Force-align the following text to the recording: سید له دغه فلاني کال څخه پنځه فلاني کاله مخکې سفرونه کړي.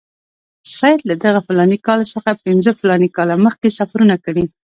سید 0.75 0.99
له 1.09 1.15
دغه 1.23 1.39
فلاني 1.47 1.77
کال 1.87 2.01
څخه 2.13 2.31
پنځه 2.45 2.71
فلاني 2.79 3.09
کاله 3.17 3.35
مخکې 3.45 3.75
سفرونه 3.79 4.15
کړي. 4.25 4.43